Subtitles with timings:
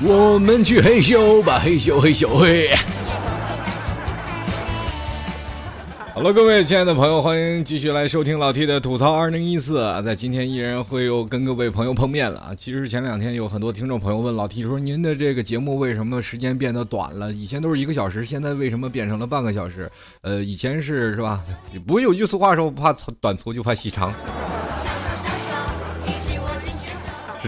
[0.00, 2.70] 我们去嘿咻吧，嘿咻嘿咻嘿。
[6.14, 9.80] 好了，各位亲爱的朋友，欢迎继续来收听老 T 的吐槽二零一四！
[10.04, 12.50] 在今天依然会有跟各位朋友碰面了啊！
[12.56, 17.32] 其实前两天有很多听众朋友问老 T 说：“您的这个节目为什么时间变得短了？
[17.32, 19.90] 以前都是一个小时，现在为什么变成了半个小时？”
[20.22, 21.40] 呃，以前是是吧？
[21.86, 24.12] 不会有句俗话说“不怕短粗，就怕细长”。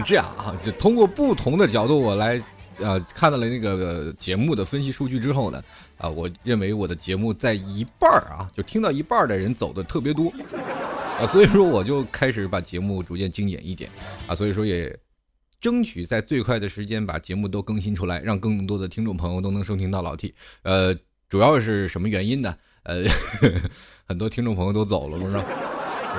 [0.01, 2.41] 是这样啊，就通过不同的角度我来。
[2.77, 5.63] 呃，看到了那个节目的分析数据之后呢，
[5.99, 10.33] 啊，我认为我的节目在一半儿啊，就听到一半儿的人走的特别多，
[11.19, 13.87] 啊，所以说我就开始把节目逐渐精简一点，
[14.25, 14.97] 啊，所以说也
[15.59, 20.33] 争取在最快的时间把节目都更新出来，让更多的听众朋友都能收听到老 T。
[20.63, 20.95] 呃，
[21.29, 22.55] 主要是什么原因呢？
[22.83, 23.03] 呃，
[24.07, 25.37] 很多听众朋友都走了，不是？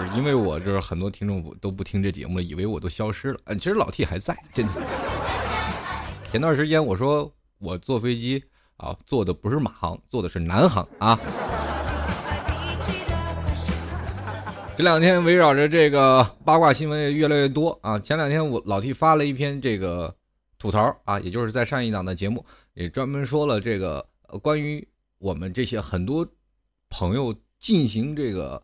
[0.01, 3.39] 是因为我就是很多听众不都不听这节目了，以为我都消失了。
[3.45, 4.73] 嗯，其实老 T 还在，真的。
[6.31, 8.43] 前段时间我说我坐飞机
[8.77, 11.19] 啊，坐的不是马航，坐的是南航啊。
[14.75, 17.99] 这两天围绕着这个八卦新闻也越来越多啊。
[17.99, 20.17] 前两天我老 T 发了一篇这个
[20.59, 24.05] 吐槽啊，也就是在上一档的节目也专门说了这个
[24.43, 26.27] 关于我们这些很多
[26.89, 28.61] 朋友进行这个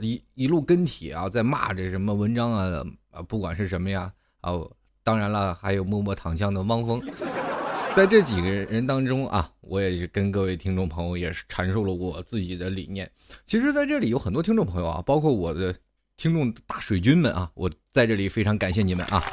[0.00, 4.52] 一一路跟帖啊，在骂这什么文章啊啊，不管是什么呀啊。
[5.04, 7.00] 当然了，还有默默躺枪的汪峰，
[7.96, 13.10] 在这几个人当中啊，我也是跟各位听众朋友也是阐述了我自己的理念。
[13.46, 15.74] 其实，在这里有很多听众朋友啊，包括我的
[16.18, 19.24] 听众大水军们啊，我在这里非常感谢你们啊，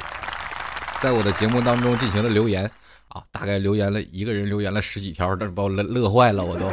[1.02, 2.64] 在我的节目当中进行了留言
[3.08, 6.64] 啊，大概留言了一个人留言了十几条，但是把我乐乐坏了，我都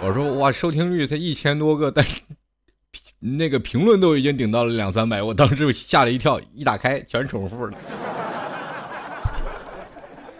[0.00, 2.22] 我说哇，收听率才一千多个，但是
[3.24, 7.76] 那个评论都已经顶到了两三百，我当时吓了一跳，一打开全是重复的。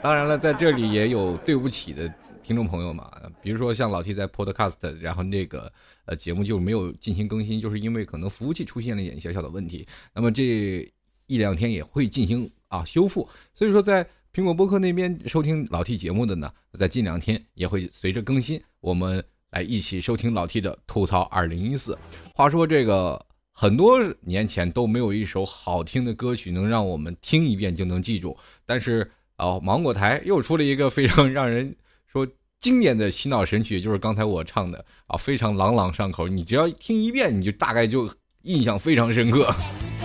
[0.02, 2.12] 当然了，在这里也有对不起的
[2.42, 3.08] 听众朋友嘛，
[3.40, 5.72] 比如说像老 T 在 Podcast，然后那个
[6.06, 9.86] 呃节目就没有进行更新，就是因为可能服务器出现了一点小小的问题。
[10.12, 10.92] 那么这
[11.28, 14.04] 一两天也会进行啊修复，所以说在
[14.34, 21.96] 苹果播客那边收听老 T 节目的呢，在近两天也会随着更新，我们来一起收听老 T 的吐槽二零一四。
[22.34, 28.36] 话说这个很多年前都没有一首好听的歌曲能让我们听一遍就能记住，
[28.66, 29.08] 但是。
[29.38, 31.74] 哦，芒果台又出了一个非常让人
[32.06, 32.24] 说
[32.60, 36.28] 经典的洗脑神曲，就是刚才我唱的啊，非常朗朗上口。
[36.28, 38.08] 你只要听一遍，你就大概就
[38.42, 39.52] 印象非常深刻。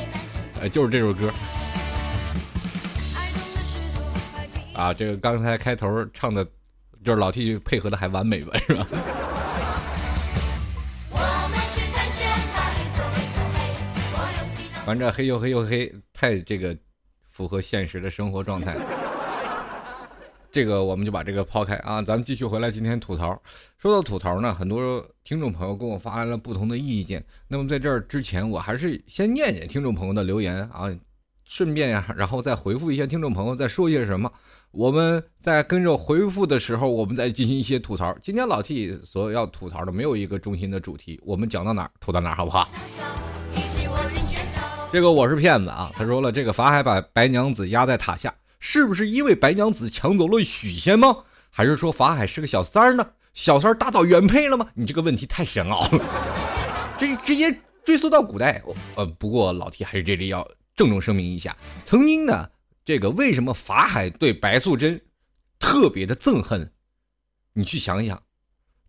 [0.59, 1.31] 呃，就是这首歌。
[4.73, 6.43] 啊，这个刚才开头唱的，
[7.03, 8.87] 就是老 T 配合的还完美吧，是吧？
[14.87, 16.73] 反正黑又黑又黑，太这个
[17.29, 18.73] 符合现实的生活状态。
[20.49, 23.37] 这个我们就把这个抛开啊，咱们继续回来今天吐槽。
[23.77, 27.21] 说到吐槽呢，很多听众朋友跟我发来了不同的意见。
[27.49, 30.89] 那么在这儿之前，我还是先念念听众朋友的留言啊，
[31.43, 34.31] 顺便呀，然后再回复一些听众朋友再说些什么。
[34.71, 38.17] 我们在跟着回复的时候，我们再进行一些吐槽。
[38.21, 42.69] 今天老 T 所要吐槽的没有一个中心的主题，我们讲到哪儿吐到哪儿，好不好？
[44.91, 45.91] 这个我是骗子啊！
[45.95, 48.33] 他说了，这个法海把白娘子压在塔下。
[48.59, 51.15] 是不是因为白娘子抢走了许仙吗？
[51.51, 53.05] 还是说法海是个小三儿呢？
[53.33, 54.67] 小三儿打倒原配了吗？
[54.73, 55.99] 你这个问题太深奥了，
[56.97, 57.55] 这直接
[57.85, 58.63] 追溯到古代。
[58.95, 62.49] 呃，不过老 T 还是这里要郑重声明一下，曾经呢，
[62.83, 64.99] 这个为什么法海对白素贞
[65.59, 66.71] 特别的憎恨？
[67.53, 68.19] 你去想想，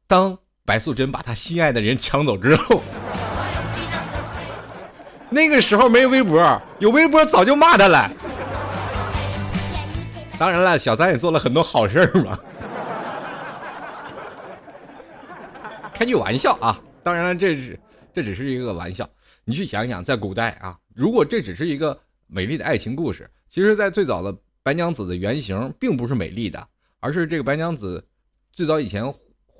[0.07, 2.83] 当白素贞把她心爱的人抢走之后，
[5.31, 8.11] 那个时候没微博，有微博早就骂他了。
[10.39, 12.39] 当然了，小三也做了很多好事嘛。
[15.93, 17.79] 开句玩笑啊，当然了，这是
[18.13, 19.09] 这只是一个玩笑。
[19.45, 24.33] 你去想想，在古代啊，如果这只是一个美丽的爱情故事，其实，在最早的
[24.63, 26.65] 白娘子的原型并不是美丽的，
[27.01, 28.07] 而是这个白娘子
[28.53, 29.13] 最早以前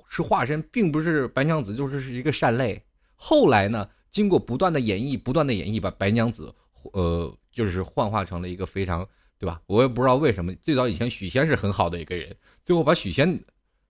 [0.07, 2.81] 是化身，并不是白娘子，就是是一个善类。
[3.15, 6.53] 后来呢，经过不断的演绎，不断的演绎，把白娘子
[6.93, 9.07] 呃，就是幻化成了一个非常。
[9.41, 9.61] 对吧？
[9.67, 12.35] 我也不知道为什么最早以前许仙是很好的一个人，
[12.65, 13.41] 最后把许仙，是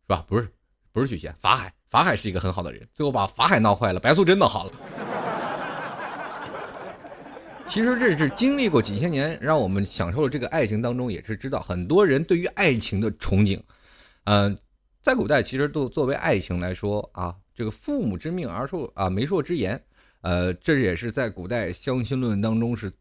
[0.06, 0.24] 吧？
[0.28, 0.48] 不是，
[0.92, 4.74] 不是许仙，法海，法海是一个很好的人，最后把法海闹坏了，白素贞闹好了。
[7.66, 13.60] 其实这是经历过几千年，让我们享受了这个爱情当中，也是知道很多人对于爱情的憧憬。
[14.26, 14.56] 嗯，
[15.02, 19.82] 在古代其实都作为爱情来说啊，这个父母之命儿寿啊媒妁之言，
[20.22, 22.92] 呃，这也是在古代相亲论当中是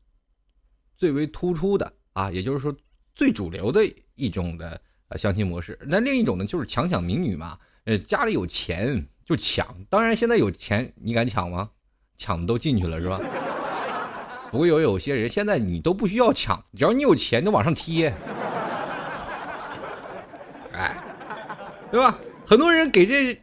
[0.97, 1.93] 最为突出的。
[2.13, 2.75] 啊，也就是说，
[3.15, 3.81] 最主流的
[4.17, 5.79] 一种的呃相亲模式。
[5.87, 9.67] 那另一种呢，就是强抢民女嘛，呃，家里有钱就抢。
[9.89, 11.71] 当然，现在有钱你敢抢吗？
[12.17, 13.21] 抢的都进去了是吧？
[14.51, 18.13] 不过有有些人现在你都不需要抢，只要你有钱就往上贴，
[20.73, 20.97] 哎，
[21.93, 22.19] 对吧？
[22.45, 23.41] 很多人给这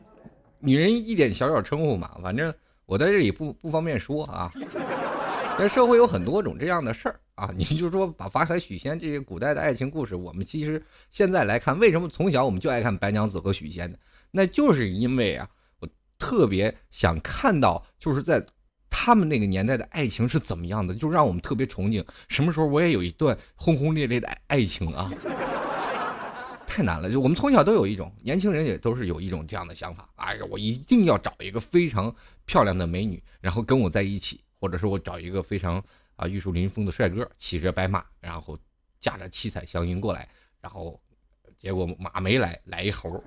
[0.59, 2.53] 女人一点小小称呼嘛，反正
[2.85, 4.51] 我在这里不不方便说啊。
[5.57, 13.97] 这社会有很多种这样的事儿啊，你就说把法海、许仙这些古代的爱情故事，我们其实现在来看，为什么从小我们就爱看白娘子和许仙呢？
[14.31, 15.47] 那就是因为啊，
[15.79, 15.87] 我
[16.19, 18.45] 特别想看到，就是在。
[18.97, 20.95] 他们那个年代的爱情是怎么样的？
[20.95, 22.03] 就让我们特别憧憬。
[22.29, 25.11] 什么时候我也有一段轰轰烈烈的爱情啊？
[26.75, 27.09] 太难了！
[27.09, 30.09] 就我们从小都有一种，年轻人也都是有一种这样的想法。
[30.17, 32.13] 哎呀，我一定要找一个非常
[32.43, 35.81] 漂亮的美女，然后跟我在一起，或者是我找一个非常
[36.17, 38.59] 啊玉树临风的帅哥，骑着白马，然后
[38.99, 40.27] 驾着七彩祥云过来，
[40.59, 40.99] 然后
[41.57, 43.23] 结果马没来，来一猴。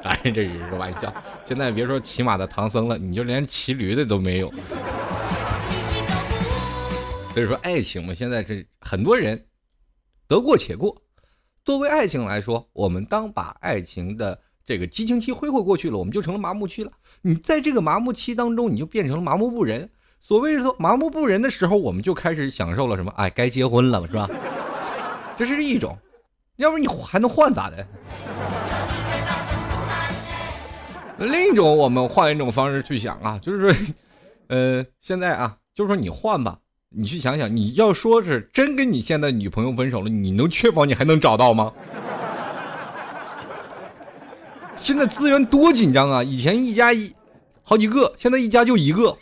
[0.00, 1.12] 当 然这只是个玩笑。
[1.44, 4.48] 现在别说骑马的唐僧了，你就连骑驴的都没有。
[7.34, 9.44] 所以说，爱情嘛，现在是很多人
[10.30, 10.96] 得过且过。
[11.64, 16.92] 作为爱情来说，我们当把爱情的这个激情期挥霍过去了，我们就成了麻木期了。
[17.20, 19.90] 你在这个麻木期当中，你就变成了麻木不仁。
[20.20, 23.12] 所谓说麻木不仁的时候，我们就开始享受了什么？
[23.16, 24.30] 哎，该结婚了，是吧？
[25.36, 25.98] 这是一种，
[26.58, 27.84] 要不你还能换咋的？
[31.18, 33.94] 另一种，我们换一种方式去想啊，就是说，
[34.46, 36.60] 呃，现在啊，就是说你换吧，
[36.92, 41.72] 你去想想，你要说是真跟你现在女朋友分手了，你能确保你还能找到吗？
[44.76, 46.24] 现在资源多紧张啊！
[46.24, 47.14] 以前一家一
[47.62, 49.16] 好几个，现在一家就一个，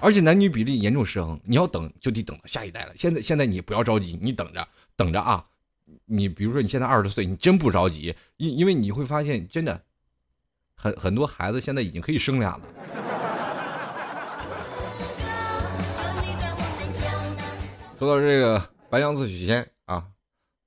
[0.00, 1.40] 而且男女比例严重失衡。
[1.44, 2.92] 你要等，就得等到下一代了。
[2.94, 5.42] 现在现在你不要着急，你等着等着啊！
[6.04, 9.80] 你比如说你现在二十岁，你真不着急，因因为你会发现真的。
[10.74, 12.62] 很很多孩子现在已经可以生俩了。
[18.02, 18.60] 说到这个
[18.90, 20.04] 白娘子许仙啊，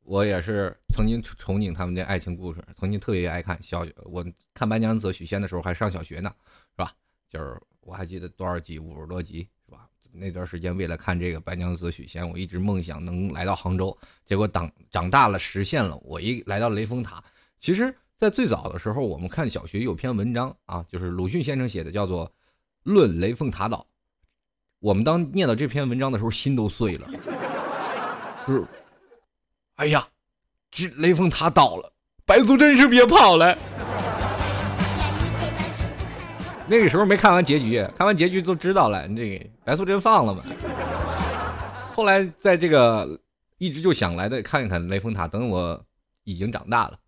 [0.04, 3.62] 我也是曾经憧憬他们的爱情故事，曾经特别爱看。
[3.62, 6.34] 小我看白娘子许仙的时候还上小学呢，
[6.70, 6.94] 是吧？
[7.30, 9.86] 就是我还记得多少集，五十多集，是吧？
[10.14, 15.98] 那段时间为了看这个白娘子许仙，我一直梦想能来到杭州，结果长长大了实现了。
[16.06, 17.22] 我一来到雷峰塔，
[17.60, 17.94] 其实。
[18.18, 22.26] 在最早的时候，我们看小学有篇文章啊，就是鲁迅先生写的，叫做
[22.84, 23.86] 《论雷峰塔岛》。
[24.86, 27.08] 我们当念到这篇文章的时候，心都碎了。
[28.46, 28.64] 就是，
[29.78, 30.08] 哎呀，
[30.70, 31.92] 这雷峰塔倒了，
[32.24, 33.58] 白素贞是别跑了。
[36.68, 40.44] 那个时候没看完结局，看完结局就知道了，你这个白素贞放了嘛。
[41.96, 43.20] 后来在这个
[43.58, 45.84] 一直就想来的看一看雷峰塔，等我
[46.26, 47.00] 已经长大了。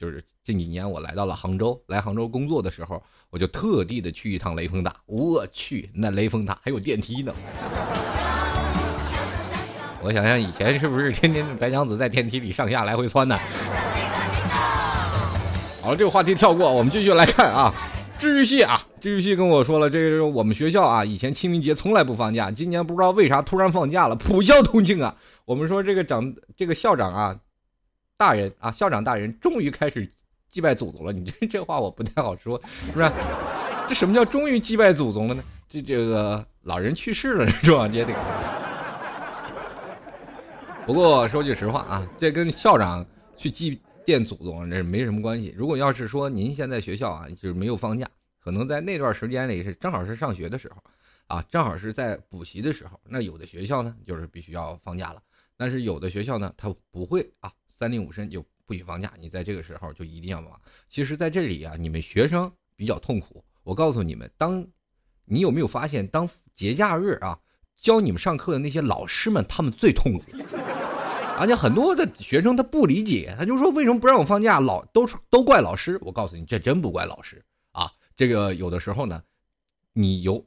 [0.00, 4.96] 就是近几年我来到了杭州，来杭州工作的时候，我就特地的去一趟雷峰塔。
[5.04, 7.34] 我去，那雷峰塔还有电梯呢。
[10.02, 13.38] 我想想以前是不是天天白娘子在电梯里上下来回窜呢？
[15.82, 17.70] 好了，这个话题跳过，我们继续来看啊。
[18.18, 25.14] 治愈系啊，治愈系跟我说了，这个我们学校啊，以前清明节从来不放假，今年不知道为啥突然放假了，普校同庆啊。
[25.44, 27.38] 我们说这个长这个校长啊。
[28.20, 30.06] 大人啊，校长大人终于开始
[30.50, 31.10] 祭拜祖宗了。
[31.10, 33.10] 你这 这话我不太好说，是不是？
[33.88, 35.42] 这什么叫终于祭拜祖宗了呢？
[35.70, 37.88] 这这个老人去世了是吧？
[37.88, 38.12] 也得。
[40.84, 43.02] 不过说句实话啊，这跟校长
[43.38, 45.54] 去祭奠祖宗这没什么关系。
[45.56, 48.06] 如果要是说您现在学校啊，就是没有放假，
[48.38, 50.82] 可能在那段时间里是正好是上学的时候，
[51.34, 53.00] 啊，正好是在补习的时候。
[53.08, 55.22] 那有的学校呢，就是必须要放假了。
[55.56, 57.50] 但是有的学校呢，他不会啊。
[57.80, 60.60] 三令五申就不许放假，你在这个时候就一定要忙。
[60.90, 63.42] 其实，在这里啊，你们学生比较痛苦。
[63.62, 64.68] 我告诉你们，当
[65.24, 67.40] 你有没有发现，当节假日啊，
[67.76, 70.24] 教你们上课的那些老师们，他们最痛苦。
[71.38, 74.60] 而且很多的学生他不理解，他就说为什么不让我放假？
[74.60, 75.98] 老都都怪老师。
[76.02, 77.90] 我告诉你，这真不怪老师啊。
[78.14, 79.22] 这个有的时候呢，
[79.94, 80.46] 你有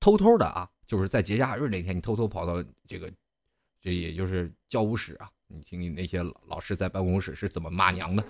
[0.00, 3.08] 偷偷的啊，就是在节假日那天，你偷偷跑到这个，
[3.80, 5.30] 这也就是教务室啊。
[5.54, 8.24] 你听听那些老师在办公室是怎么骂娘的？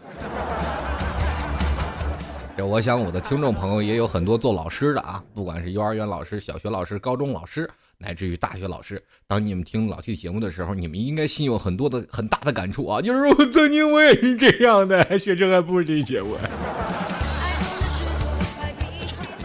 [2.56, 9.00] 这我想我的听众朋友也有很多做老师的啊，不管是幼儿园老师、小学老师、高中老师，乃至于大学老师。
[9.28, 13.00] 当你们听老 T 节目的时候，你们应该心有很多的很大的感触啊！
[13.00, 16.36] 就是我曾经我也是这样的，学生还不是这些我，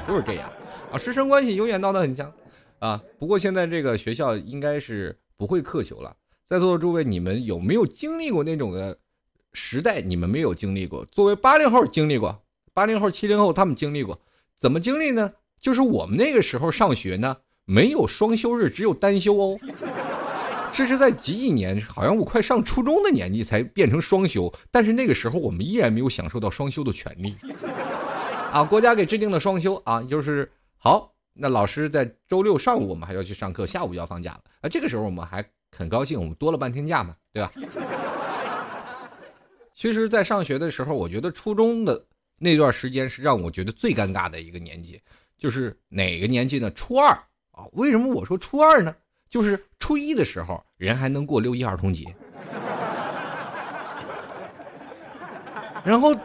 [0.08, 0.50] 就是这样
[0.92, 2.34] 啊，师生关系永远闹得很僵
[2.80, 3.00] 啊。
[3.20, 6.16] 不过现在这个学校应该是不会苛求了。
[6.48, 8.98] 在座的诸位，你们有没有经历过那种的
[9.52, 10.00] 时代？
[10.00, 11.04] 你们没有经历过。
[11.06, 12.42] 作为八零后经历过，
[12.74, 14.18] 八零后、七零后他们经历过，
[14.56, 15.34] 怎么经历呢？
[15.60, 17.36] 就是我们那个时候上学呢，
[17.66, 19.58] 没有双休日，只有单休哦。
[20.72, 21.82] 这是在几几年？
[21.82, 27.36] 好像我快上初中的年纪才变成双休，但是那个时候我们依然没有享受到双休的权利。
[28.54, 31.14] 啊，国家给制定了双休啊，就是好。
[31.34, 34.42] 那老师在周六上午我们还要去上课，下午就要放假了。
[34.62, 35.46] 啊，这个时候我们还。
[35.76, 37.52] 很高兴，我们多了半天假嘛，对吧？
[39.74, 42.04] 其实，在上学的时候，我觉得初中的
[42.40, 45.00] 那段时间是让我觉得最尴尬的一个年纪，
[45.38, 46.72] 就是哪个年纪呢？
[46.72, 47.10] 初二
[47.52, 47.64] 啊！
[47.74, 48.96] 为什么我说初二呢？
[49.30, 52.06] 就是初一的时候，人还能过六一儿童节，
[55.86, 56.16] 然后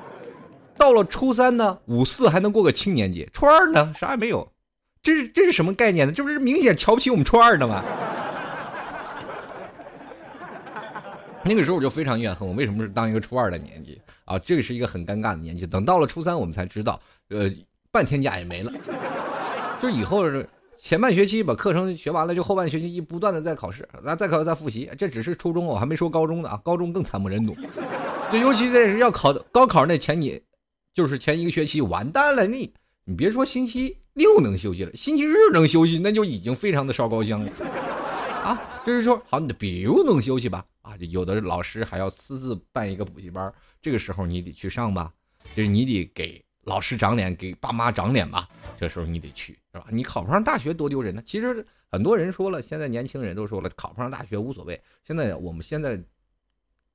[0.77, 4.51] 到了初三呢，五四还能过个青年节，初二呢，啥也没有，
[5.03, 6.13] 这是这是什么概念呢？
[6.15, 7.85] 这不是明显瞧不起我们初二的吗？
[11.45, 14.39] 那个时候我就非常怨恨，我为什么是当一个初二的年纪啊？
[14.39, 15.67] 这个是一个很尴尬的年纪。
[15.67, 17.51] 等到了初三，我们才知道，呃，
[17.91, 18.73] 半天假也没了。
[19.83, 24.89] 就以后是前半学期把课程学完了，就后半学期一不断的在考试，那再考再复习。
[24.97, 27.53] 这只是初中，我还没说高中的啊，高中更惨不忍睹。
[28.31, 30.41] 就尤其在是要考高考那前几，
[30.95, 32.47] 就是前一个学期完蛋了。
[32.47, 32.73] 你
[33.05, 37.51] 你别说星期六能休息了，星期日能休息，那就已经非常的烧高香了
[38.45, 38.63] 啊。
[38.87, 40.65] 就是说，好，你比如能休息吧。
[40.83, 45.13] 啊，有的老师还要私自办一个补习班，这个时候你得去上吧，
[45.55, 48.49] 就是你得给老师长脸，给爸妈长脸吧。
[48.77, 49.87] 这时候你得去，是吧？
[49.91, 51.23] 你考不上大学多丢人呢。
[51.25, 54.81] 其实很多人说了，现在年轻人都说了，考不上大学无所谓。
[55.05, 56.01] 现在我们现在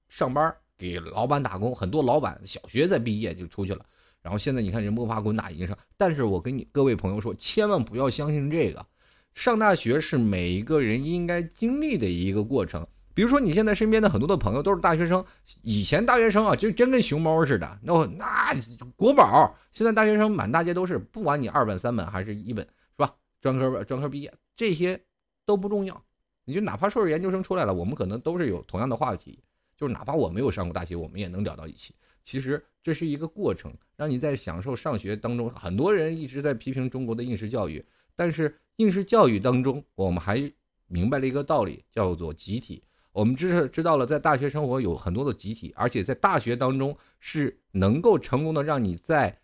[0.09, 3.85] 上班给老板打工，很多老板小学在毕业就出去了。
[4.21, 8.85] 然后现在你看人摸爬滚打已经上，但是我跟你各位朋友说，千万不要相信这个，
[9.33, 12.85] 上大学是每一个人应该经历的一个过程。
[13.17, 15.25] 比如说，你现在身边的很多的朋友都是大学生，
[15.63, 18.53] 以前大学生啊，就真跟熊猫似的，那那
[18.95, 19.57] 国宝。
[19.71, 23.11] 现在大学生满大街都是，不管你二本、三本还是一本，是吧？
[23.41, 25.01] 专科专科毕业，这些
[25.47, 25.99] 都不重要。
[26.45, 29.39] 你就哪怕硕士研究生出来了，我们可能都是有同样的话题，
[29.75, 31.95] 就是哪怕我没有上过大学，我们也能聊到一起。
[32.23, 35.49] 其实这是一个过程，让你在享受上学当中。
[35.49, 37.83] 很多人一直在批评中国的应试教育，
[38.15, 40.39] 但是应试教育当中，我们还
[40.85, 42.83] 明白了一个道理，叫做集体。
[43.17, 49.39] 我们知知道了，在大学生活有很多的集体，而且在大学当中是能够成功的让你在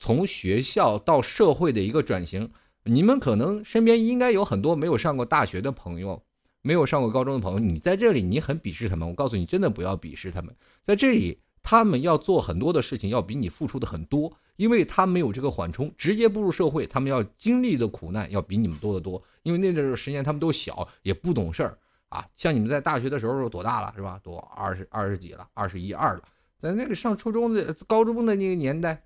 [0.00, 2.50] 从学校到社会的一个转型。
[2.82, 6.20] 你们可能身边应该有很多没有上过大学的朋友，
[6.62, 7.60] 没有上过高中的朋友。
[7.60, 9.08] 你在这里，你很鄙视他们。
[9.08, 10.52] 我告诉你，真的不要鄙视他们。
[10.84, 19.22] 在这里，他们要做很多的事情，要比你付出的很多，因为他没有这个缓冲，直接步入社会，他们要经历的苦难要比你们多得多。
[19.44, 21.78] 因为那阵时间他们都小，也不懂事儿。
[22.10, 24.20] 啊，像你们在大学的时候多大了，是吧？
[24.22, 26.22] 都二十二十几了，二十一二了。
[26.58, 29.00] 在那个上初中的、高中的那个年代，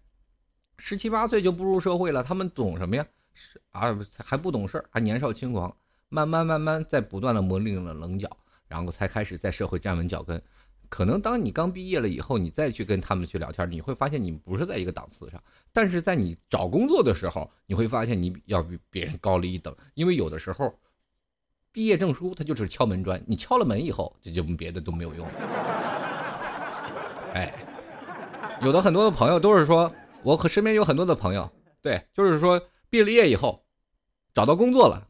[0.79, 2.25] 十七八岁就步入社会了。
[2.25, 3.07] 他们懂什么呀？
[3.35, 5.75] 是啊，还不懂事儿，还年少轻狂。
[6.09, 8.35] 慢慢慢慢，在不断的磨砺了棱角，
[8.69, 10.41] 然后才开始在社会站稳脚跟。
[10.89, 15.43] 可能当你刚毕业了以后，你再去跟他们去聊天，你会发现你们不是在一个档次上。
[15.75, 20.75] 但是在你找工作的时候，你会发现你要比别人高了一等，因为有的时候。
[21.75, 23.21] 毕业证书，它就是敲门砖。
[23.27, 25.27] 你敲了门以后，这就别的都没有用。
[27.33, 27.53] 哎，
[28.63, 29.91] 有的很多的朋友都是说，
[30.23, 31.51] 我和身边有很多的朋友，
[31.83, 33.65] 对，就是说毕了业以后，
[34.33, 35.09] 找到工作了，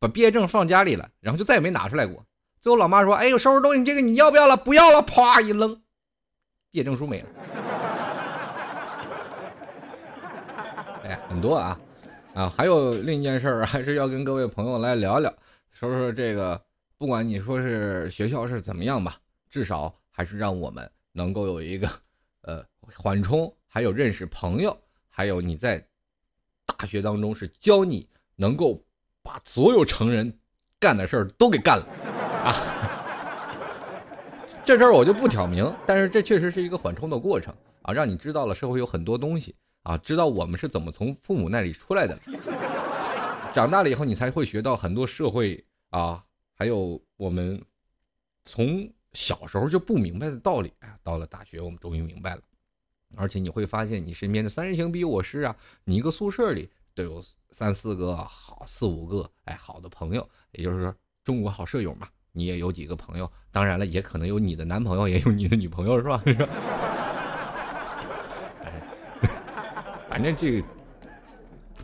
[0.00, 2.26] 把毕业证放家里了，然后就再也没拿出来过。
[2.60, 4.56] 最后老妈说：“哎呦，收拾东西，这个你要不要了？
[4.56, 5.80] 不要了，啪一扔，
[6.72, 7.28] 毕业证书没了。”
[11.04, 11.78] 哎，很多啊，
[12.34, 15.32] 啊，还有另一件事儿，还是要跟各位朋友来聊聊。
[15.72, 16.60] 说说这个，
[16.98, 19.16] 不管你说是学校是怎么样吧，
[19.50, 21.88] 至少还是让我们能够有一个，
[22.42, 24.76] 呃，缓冲，还有认识朋友，
[25.08, 25.84] 还有你在
[26.66, 28.80] 大学当中是教你能够
[29.22, 30.32] 把所有成人
[30.78, 31.86] 干的事儿都给干了
[32.44, 32.54] 啊。
[34.64, 37.52] 这事儿我就不挑明，但是这确实是一个缓冲的过程
[37.82, 42.16] 啊，让你知道了社会有很多东西啊，知道我们是怎么从父母那里出来的。
[43.54, 47.62] 长大了以后，你才会学到很多社会啊，还有我们
[48.44, 50.72] 从小时候就不明白的道理。
[50.80, 52.40] 哎呀，到了大学，我们终于明白了。
[53.14, 55.54] 而且你会发现，你身边的三人行必有我师啊，
[55.84, 62.08] 你一个宿舍里都有三四个好、四五个哎好的朋友，也就是说中国好舍友嘛。
[62.34, 66.22] 你也有几个朋友，当然了，也可能有你的男朋友，也有你的女朋友，是吧？
[68.64, 68.82] 哎，
[70.08, 70.66] 反正这个。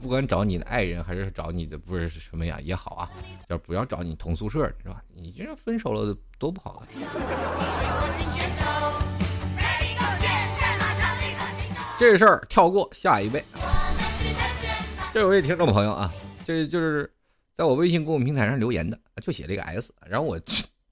[0.01, 3.11] 不管找你的爱人还是找你的不是什么呀也好啊，
[3.49, 5.03] 就不要找你同宿舍是吧？
[5.15, 6.87] 你这样分手了多不好啊！
[11.99, 13.43] 这事儿跳过，下一位。
[15.13, 16.13] 这位听众朋友啊，
[16.47, 17.13] 这就是
[17.55, 20.39] 在我微信公众平台上留言的，就写了一个 S，然后我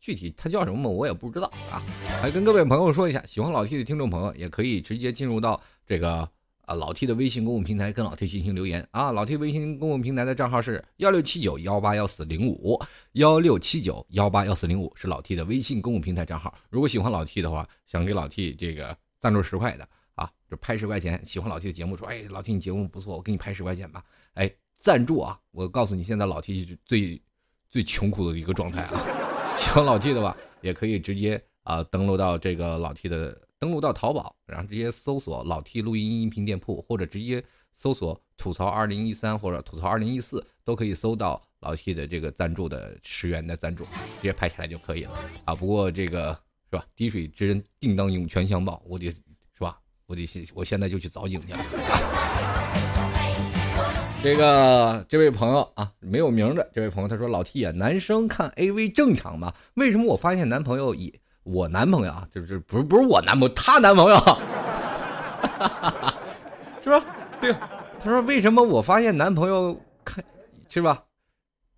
[0.00, 1.80] 具体他叫什么我也不知道啊。
[2.20, 6.28] 还跟各位朋友说一下，喜欢老 T 的听众朋友也可以直接进入到这个
[6.66, 9.10] 啊老 T 的微信公众平台跟老 T 进行留言啊。
[9.10, 12.78] 老 T 微信公共平台的账号是幺六七九幺八幺四零五
[13.12, 16.54] 幺六七九幺八幺四零五，是老 T 的微信公众平台账号。
[16.68, 19.88] 如果喜欢老 T 的话，想给老 T 这个赞助十块的。
[20.16, 24.02] 啊，就拍十块钱，喜欢老 T 的节目，说，哎，老 T 你节目不错，我给你拍十块钱吧。
[24.32, 25.38] 哎，赞助啊！
[25.50, 27.20] 我告诉你，现在老 T 最
[27.68, 28.92] 最穷苦的一个状态啊。
[29.60, 37.42] 喜欢老 T 的吧，也可以直接啊登录到这个老 T 的，登录到淘宝，然后直接搜索老 T 录音音频店铺，或者直接
[37.74, 45.12] 搜索吐槽二零一三或者吐槽二零一四，都可以搜到老 T 的这个赞助的十元的赞助，直接拍起来就可以了
[45.44, 45.54] 啊。
[45.54, 46.38] 不过这个
[46.70, 46.84] 是吧？
[46.94, 49.78] 滴水之恩，定当涌泉相报，我得是吧。
[50.06, 51.58] 我得现，我现在就去凿井去了。
[54.22, 59.52] 这个这位朋友啊，没有名的这位朋友，他说：“老 T 啊，男生看 AV 正常吗？
[59.74, 61.12] 为什么我发现男朋友也……
[61.46, 64.16] 我男朋友啊，就是不是不是我男朋友，他男朋友，
[66.82, 67.04] 是吧？
[67.40, 67.54] 对，
[68.00, 70.24] 他说为什么我发现男朋友看，
[70.68, 71.04] 是吧？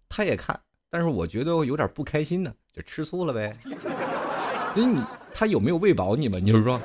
[0.08, 0.58] 他也看，
[0.88, 3.52] 但是我觉得有点不开心呢，就吃醋了呗。
[4.72, 5.02] 所以你
[5.34, 6.42] 他有没有喂饱你们？
[6.42, 6.80] 你就说。”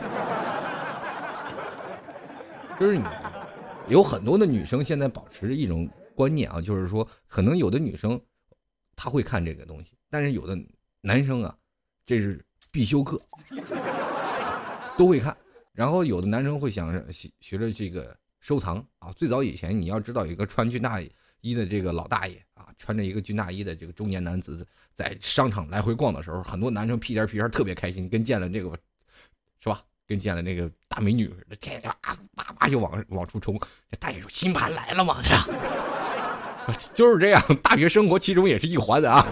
[2.79, 3.03] 就是你，
[3.87, 8.19] 有很多的女生现在保持着一种观念啊，就是说，可能有的女生
[8.95, 10.57] 她会看这个东西，但是有的
[10.99, 11.55] 男生啊，
[12.05, 13.21] 这是必修课，
[14.97, 15.37] 都会看。
[15.73, 19.13] 然后有的男生会想着学学着这个收藏啊。
[19.15, 20.99] 最早以前，你要知道，有一个穿军大
[21.41, 28.75] 衣的这个老大爷啊，穿着一个军大衣的这个中年男子，在商场来回逛的时候，很多男生屁颠屁颠特别开心，跟见了这个，
[29.62, 29.79] 是吧？
[30.07, 33.55] 跟见了那个大美女似的，天天啊叭叭就往往出冲。
[33.91, 35.47] 这大爷说：“新盘来了吗？”这样，
[36.95, 37.41] 就是这样。
[37.62, 39.23] 大学生活其中也是一环的啊。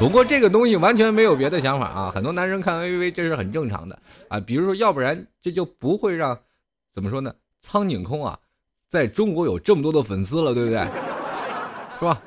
[0.00, 2.10] 不过这个东西完全没有别的想法啊。
[2.10, 4.40] 很多男生看 AV 这是很正常的啊。
[4.40, 6.40] 比如说，要不然这就不会让
[6.90, 7.34] 怎么说呢？
[7.60, 8.38] 苍井空啊，
[8.88, 10.78] 在中国有这么多的粉丝了，对不对？
[11.98, 12.22] 是吧？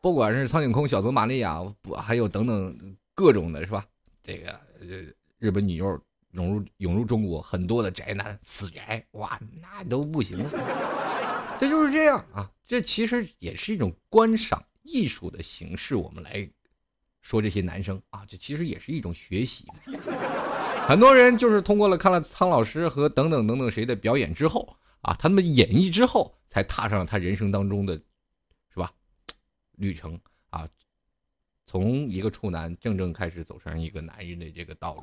[0.00, 3.84] 不管是苍井空、小泽玛利亚，不还有等等各种的，是吧？
[4.22, 4.86] 这个呃，
[5.38, 6.00] 日本女优。
[6.32, 10.44] 涌入涌入中国，很多的宅男死宅，哇，那都不行。
[11.58, 15.96] 这就是这样啊，这其实也是一种观赏艺术的形式。
[15.96, 16.46] 我们来
[17.26, 19.66] 说这些男生啊，这其实也是一种学习。
[20.86, 27.96] 很多人就是通过了看了苍老师和等等等等谁的表演之后啊，他们演绎之后，才踏上了他人生当中的，
[28.72, 28.92] 是吧？
[29.72, 30.16] 旅程
[30.50, 30.68] 啊，
[31.66, 35.02] 从一个处男正正开始走上一个男人的这个道路。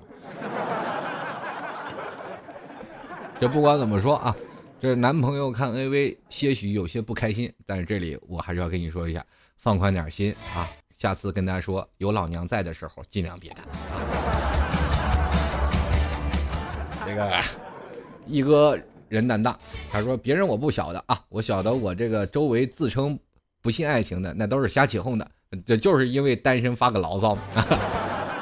[3.38, 4.34] 这不管怎么说啊，
[4.80, 9.26] 这男朋友看 AV 些许有些不开心，但是这里我还是要跟你说一下，
[9.58, 10.72] 放宽点心啊，
[11.04, 13.60] 下次跟他说有老娘在的时候尽量别干。
[17.06, 17.30] 这个
[18.26, 19.60] 一哥人胆大，
[19.92, 23.20] 他说别人我不晓得啊，我晓得我这个周围自称
[23.62, 25.30] 不信爱情的那都是瞎起哄的，
[25.68, 27.38] 这就是因为单身发个牢骚。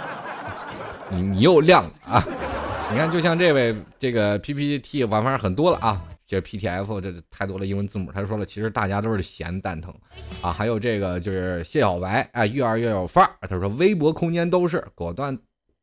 [1.10, 2.24] 你你又亮了啊！
[2.92, 6.00] 你看，就像这位这个 PPT 玩法很多了啊，
[6.32, 8.10] 这 PTF 这太多了英文字母。
[8.10, 9.94] 他说了，其实大家都是闲蛋疼
[10.42, 10.50] 啊。
[10.50, 13.36] 还有这个就是谢小白，哎，越儿越有范儿。
[13.50, 15.38] 他说微博空间都是果断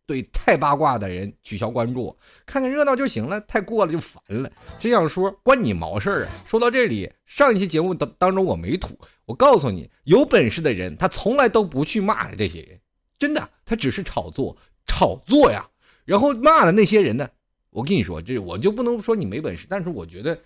[0.06, 4.50] 对太八卦的人取消关注，看看热闹就行了，太过了就烦了。
[4.78, 6.32] 这样说关你毛事儿啊？
[6.46, 12.80] 说到这里，上一期节目当当中我没吐，我告诉你，有本事的人他从来都不去骂这些人，
[13.18, 14.56] 真的，他只是炒作，
[14.86, 15.68] 炒作呀。
[16.06, 17.28] 然后骂的那些人呢？
[17.70, 20.38] 我跟你说，这我就不能说你没本事，但是我觉得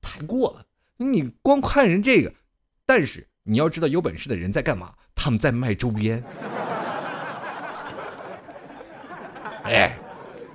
[0.00, 0.64] 太过了。
[0.96, 2.32] 你光看人这个，
[2.86, 4.94] 但是你要知道，有本事的人在干嘛？
[5.14, 6.22] 他们在卖周边。
[9.64, 9.98] 哎，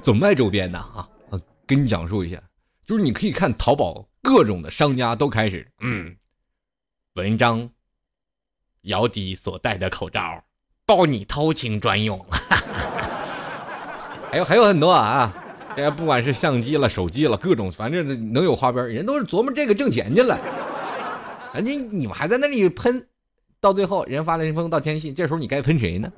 [0.01, 0.77] 怎么卖周边呢？
[0.77, 1.09] 啊，
[1.65, 2.41] 跟你讲述一下，
[2.85, 6.15] 就是你可以看淘宝各种的商家都开始，嗯，
[7.15, 7.69] 文章，
[8.81, 10.43] 姚笛所戴的口罩，
[10.85, 12.25] 包你偷情专用。
[14.31, 15.33] 还有还有很多啊，
[15.79, 20.37] 这不管是相机了、手机了，各种反正能有花边，人都是琢磨这个挣钱去了。
[21.53, 23.05] 人家你们还在那里喷，
[23.59, 26.11] 到最后人发了一封道歉信，这时候你该喷谁呢？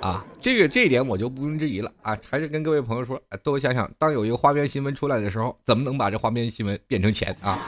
[0.00, 2.14] 啊，这个这一点我就毋庸置疑了啊！
[2.28, 7.58] 还是跟各位朋友说，多想想，当有一个花边新闻出来的时候，怎么能把这花边新闻变成钱啊？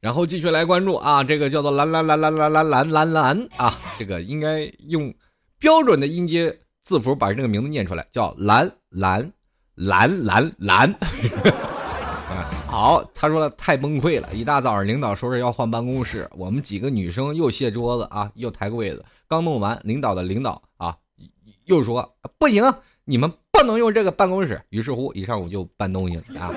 [0.00, 5.12] 然后继续来关注啊，这个叫做蓝蓝蓝蓝蓝蓝蓝蓝蓝啊，这个应该用
[5.58, 9.32] 标准的音阶字符把这个名字念出来，叫蓝蓝
[9.74, 10.94] 蓝蓝蓝。
[12.66, 20.94] 好，他说了太崩溃了，一大早上领导说是要换办公室，我们几个女生又卸桌子啊，又抬柜子，刚弄完，领导的领导啊
[21.64, 22.62] 又说不行，
[23.04, 26.52] 你们不能用这个办公室，于是乎一上午就搬东西啊。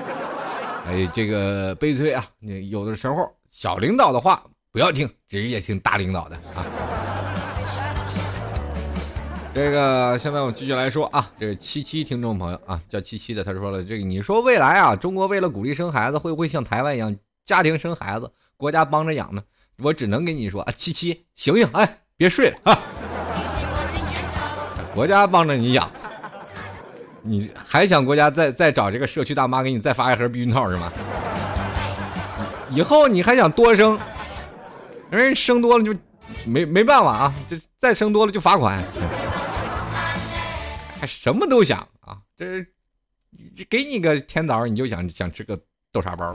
[0.86, 2.26] 哎，这个悲催啊！
[2.40, 4.42] 你有的时候小领导的话
[4.72, 6.66] 不要听，直接听大领导的啊。
[9.54, 17.14] 这个现在我继续来说啊，这个七七听众朋友啊，叫七七的，他说了，这个你说未来啊，中国为了鼓励生孩子，会不会像台湾一样，
[17.44, 19.42] 家庭生孩子，国家帮着养呢？
[19.78, 22.78] 我只能跟你说啊，七七醒醒，哎，别睡了啊！
[24.94, 25.90] 国家帮着你养。
[27.22, 30.92] 你还想国家再再找这个社区大妈给你再发一盒避孕套是吗？
[32.70, 33.98] 以后你还想多生，
[35.10, 35.94] 人生多了就
[36.46, 38.82] 没没办法啊，这再生多了就罚款，
[40.98, 42.66] 还什么都想啊，这
[43.68, 45.58] 给你个甜枣你就想想吃个
[45.92, 46.34] 豆沙包。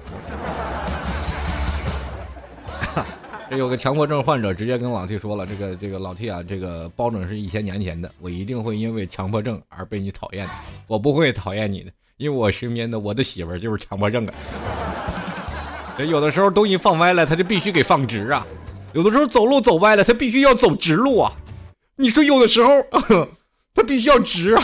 [3.50, 10.54] 这有个强迫症患者直接跟老 T 说了：“这个这个老 T 啊，这个包准是一千年前的，我一定会因为强迫症而被你讨厌的。
[10.88, 14.34] 我不会讨厌你的，因为我身边的我的媳妇儿就是强迫症的。
[16.06, 18.46] 有的时候东西放歪了，他就必须给放直啊；
[18.94, 21.32] 有的时候走路走歪了，他必须要走直路啊。
[21.96, 22.70] 你说有的时候
[23.74, 24.64] 他必须要直啊。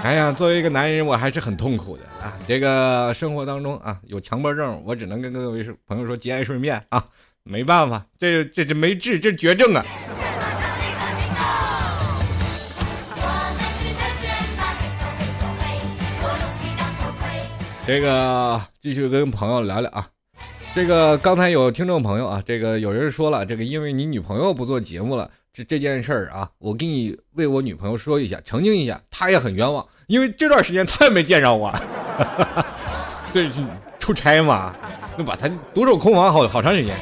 [0.02, 7.04] 哎呀，作为一个男人，我还是很痛苦的。”啊，这个生活当中啊，有强迫症，我只能跟各位朋友说节哀顺变啊，
[7.44, 9.84] 没办法，这这这没治，这绝症啊。
[17.86, 20.06] 这个继续跟朋友聊聊啊，
[20.74, 25.30] 这个刚才有听众朋友啊，这个有人说了，这个因为你女朋友不做节目了。
[25.52, 31.74] 这这件事儿啊，我给你为我女朋友说一下，澄清一下，她也很冤枉，因为这段时间她也没见着我，
[33.34, 33.50] 对，
[33.98, 34.74] 出差嘛，
[35.18, 36.96] 那把她独守空房好好长时间，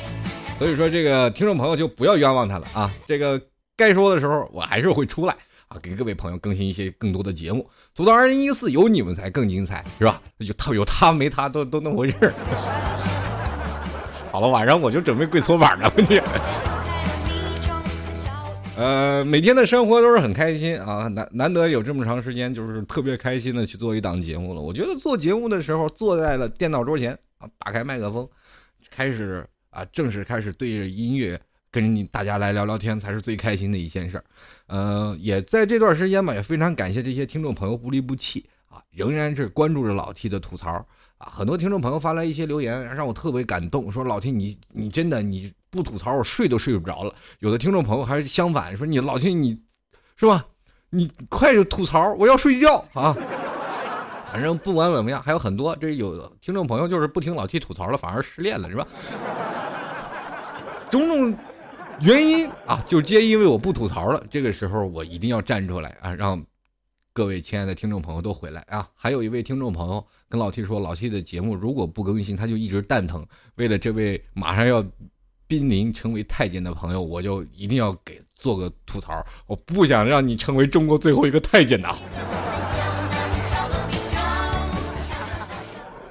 [0.58, 3.38] 所以说这个听众朋友就不要冤枉她了啊，这个
[3.76, 5.36] 该说的时候我还是会出来
[5.68, 10.22] 啊，给各位朋友更新一些更多的节目，走到二零一四有你们才更精彩，是吧？
[10.38, 12.32] 有他有他没他都都那么回事儿。
[14.32, 16.18] 好了，晚上我就准备跪搓板了，你。
[18.78, 24.60] 呃，每天的生活都是很开心啊，难难得有这么长时间，就是特别开心的去做一档节目了。
[24.60, 28.28] 我觉得做节目的时候，坐在了电脑桌前啊，打开麦克风，
[28.88, 31.40] 开始啊，正式开始对着音乐
[31.72, 34.24] 跟你大家来聊聊天，才是最开心的一件事儿。
[34.68, 40.86] 呃，也在这段时间吧，也非常感谢这些听众朋友不离不弃啊，仍然是关注着老 T 的吐槽
[41.18, 41.30] 啊。
[41.30, 45.52] 很多听众朋友发来一些留言，让我特别感动，说老 T 你你真的你。
[45.70, 47.14] 不吐槽我睡都睡不着了。
[47.40, 49.54] 有的听众朋友还是相反，说你老听你，
[50.16, 50.42] 是吧？
[50.88, 53.14] 你快就吐槽，我要睡觉啊！
[54.32, 58.86] 反正不管怎么样，还有很多这有听众朋友就是不听老 T 吐槽了，反而失恋了，是吧？
[60.90, 61.36] 种种
[62.00, 64.24] 原因啊，就皆因为我不吐槽了。
[64.30, 66.42] 这个时候我一定要站出来啊，让
[67.18, 68.88] 各位亲爱的听众朋友都回来啊！
[68.94, 73.26] 还有一位听众朋友跟老 T 说，老 T 的节目如果不更新，他就一直蛋疼。
[73.56, 74.86] 为了这位马上要。
[75.48, 79.24] 濒临成为太监的朋友，我就一定要给做个吐槽。
[79.46, 81.96] 我不想让你成为中国最后一个太监呐。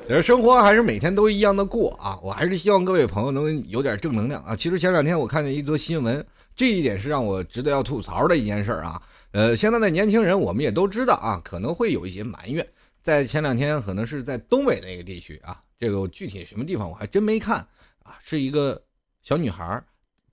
[0.07, 2.19] 其实生活还是每天都一样的过啊！
[2.23, 4.55] 我还是希望各位朋友能有点正能量啊！
[4.55, 8.99] 其实前两天我看见一则新闻，这一点是让我值得要吐槽的一件事啊。
[9.38, 12.67] 呃，现在的年轻人我们也都知道啊，可能会有一些埋怨。
[13.04, 17.58] 在前两天，可能是在东北那个地区啊，这个具体什么地方我还真没看
[18.02, 18.82] 啊，是一个。
[19.21, 19.84] 小女孩，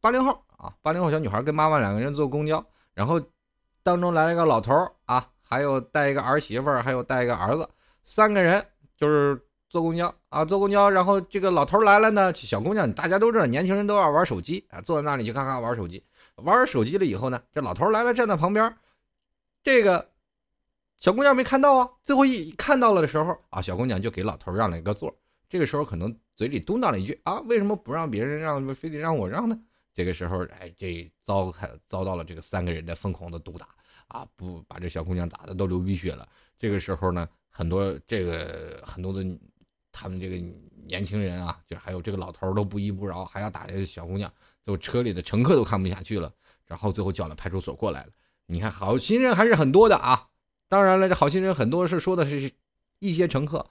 [0.00, 2.64] 八零后啊，八零后小女孩跟妈妈两个人坐公交，
[2.94, 3.20] 然后
[3.82, 4.72] 当中来了一个老头
[5.04, 7.68] 啊，还有带一个儿媳妇儿，还有带一个儿子，
[8.04, 8.64] 三个人
[8.96, 9.38] 就是
[9.68, 16.04] 坐公交啊，坐公交，然后这个老头来了呢，小姑娘大家都知道，年轻人都要玩手机啊，坐在那里就咔咔玩手机，
[16.36, 18.72] 玩手机了以后呢，这老头来了，站在旁边，
[19.64, 20.12] 这个
[20.98, 25.12] 小姑娘没看到啊，最后一看到了的时候啊，小姑娘就给老头让了一个座，
[25.48, 26.16] 这个时候可能。
[26.36, 29.56] 嘴里嘟囔了一句啊，为什么不让别人让，非得让我让呢？
[29.94, 33.68] 这个时候，哎，这遭开遭到了这个三个人的疯狂的毒打
[34.08, 36.28] 啊，不把这小姑娘打的都流鼻血了。
[36.58, 39.24] 这个时候呢，很多这个很多的
[39.92, 40.36] 他们这个
[40.84, 44.28] 年轻人啊，就还有这个老头都不依不饶，还要打这个小姑娘，
[44.60, 46.34] 最后车里的乘客都看不下去了，
[46.66, 48.10] 然后最后叫了派出所过来了。
[48.46, 50.26] 你看，好心人还是很多的啊。
[50.68, 52.50] 当然了，这好心人很多是说的是
[52.98, 53.64] 一些乘客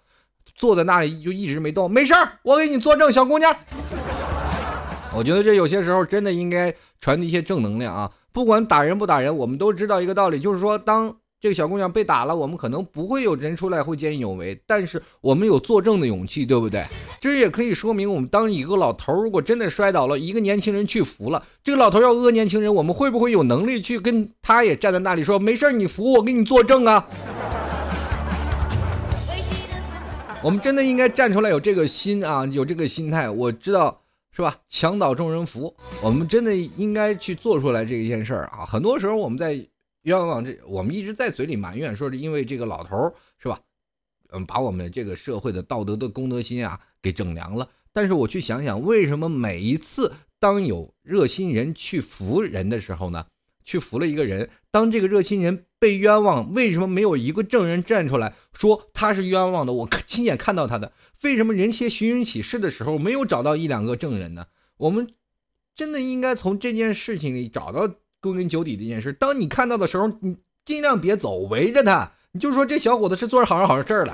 [0.56, 3.56] 坐在那里就一直没动，没事儿，我给你作证，小姑娘。
[5.16, 8.12] 我觉得这有些时候真的应该传递一些正能量啊！
[8.32, 16.86] 不管打人不打人，我们都知道一个道理，就是说，当这个小姑娘被打了，我们可能不会有人出来会见义勇为，但是我们有作证的勇气，对不对？
[17.20, 27.06] 这也可以说明，我们当一个老头如果真的摔倒了，一个年轻人去扶了，这个老头要讹年轻人，我们会不会有能力去跟他也站在那里说，没事你扶我，给你作证啊？
[30.42, 33.30] 我们真的应该站出来，有这个心啊，有这个心态。
[33.30, 34.00] 我知道。
[34.36, 34.58] 是吧？
[34.68, 38.66] 墙倒众人扶，我们真的应该去做出来这一件事儿啊！
[38.66, 39.64] 很多时候我们在
[40.04, 43.60] 冤枉这，我们一直在嘴里埋怨，说是因为这个老头是吧？
[44.30, 47.70] 嗯，把我们这个社会的道德的公德心啊给整凉了。
[47.92, 53.26] 但是我去想想，为什么每一次当有热心人去扶人的时候呢？
[53.66, 59.72] 去扶了一个人，当这个热心人被冤枉，为什么没有一个证人站出来说他是冤枉的？
[59.72, 64.48] 我亲眼看到他的，为什么人些寻人启事的时候没有找到一两个证人呢？
[64.76, 65.14] 我们
[65.76, 67.88] 真的应该从这件事情里找到
[68.32, 69.12] 归根究底的一件事。
[69.14, 74.14] 当你看到的时候，你尽量别走，围着他，你就说这小伙子是做着好人好事儿了，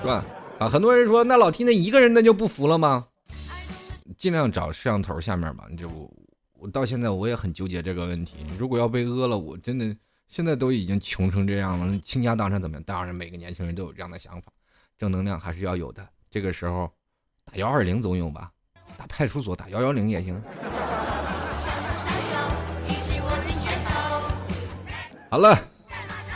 [0.00, 0.24] 是吧？
[0.58, 3.06] 啊，很多人说那老 T 那一个人那就不服了吗？
[4.16, 5.66] 尽量找摄像头下面吧。
[5.70, 6.12] 你这我
[6.58, 8.46] 我到现在我也很纠结这个问题。
[8.58, 9.96] 如果要被讹了，我真的
[10.28, 12.82] 现在都已经穷成这样了，倾家荡产怎么样？
[12.84, 14.52] 当然，每个年轻人都有这样的想法，
[14.98, 16.06] 正能量还是要有的。
[16.30, 16.90] 这个时候
[17.44, 18.50] 打幺二零总有吧？
[18.96, 20.40] 打派出所打幺幺零也行。
[25.30, 25.56] 好了，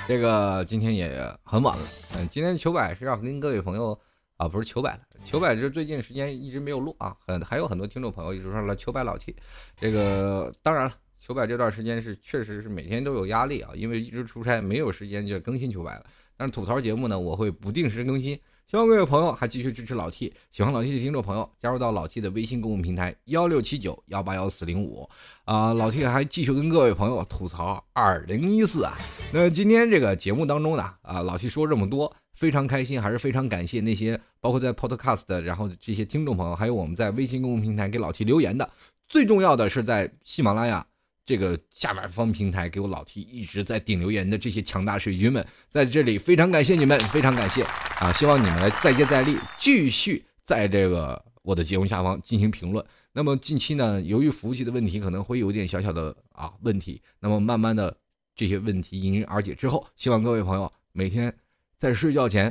[0.08, 1.08] 这个今天也
[1.44, 1.84] 很晚了。
[2.16, 3.98] 嗯，今天糗百是要跟各位朋友
[4.36, 5.00] 啊，不是糗百了。
[5.24, 9.36] 糗百这最近时间一直没有录啊，很还有很多听众朋友一直说了糗百老气
[9.76, 16.06] 这个当然了，糗百这段时间是确实是每天都有压力啊，因为一直出差没有时间就更新糗百了。
[16.36, 18.38] 但是吐槽节目呢，我会不定时更新，
[18.70, 25.08] 希望各位朋友还继续支持老 T，喜欢老 T 的听众朋友加入到老 T 的微信公共平台幺六七九幺八幺四零五
[25.46, 28.92] 啊，老 T 还继续跟各位朋友吐槽二零一四啊。
[29.32, 32.14] 那今天这个节目当中呢，啊，老 T 说这么多。
[32.34, 38.70] 非常开心，还是非常感谢那些包括在 Podcast，然后这些听众朋友，还有我们在微信公众平台给老 T 留言的。
[39.08, 40.86] 最重要的是在喜马拉雅
[41.28, 47.62] 这个下面方平台给我老 T 一直在顶留言的这些强大水军们，在这里非常感谢你们，非常感谢
[48.00, 48.10] 啊！
[48.14, 52.82] 希望你们来再接再厉，继续在这个我的节目下方进行评论。
[53.12, 56.98] 那么近期呢，由于服务器的问题，可能会有点小小的啊问题。
[57.20, 57.94] 那么慢慢的
[58.34, 61.30] 这些问题迎刃而解之后，希望各位朋友每天。
[61.76, 62.50] 在睡觉前，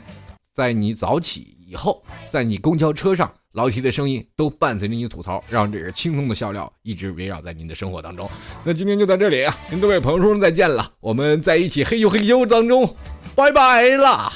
[0.53, 8.29] 在你早起以后，在你公交车上，老铁的声音都伴随着你吐槽，让这个轻松的笑料一直围绕在您的生活当中。
[8.63, 12.95] 那今天就在这里啊，跟各位朋友说再见了，我们在一起嘿呦嘿呦当中，
[13.35, 14.31] 拜拜啦！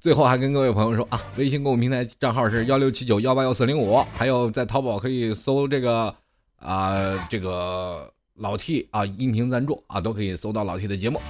[0.00, 6.12] 最后还跟各位朋友说啊，微信公众平台账号是幺六七九幺八幺四零五，还有在淘宝可以搜这个
[6.56, 8.12] 啊这个。
[8.40, 11.20] 老 T 啊，音频赞助啊，都可以搜到老 T 的节目。